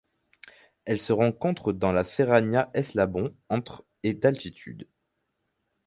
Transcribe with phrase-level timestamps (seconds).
[0.85, 4.89] Elle se rencontre dans la Serrania Eslabon entre et d'altitude.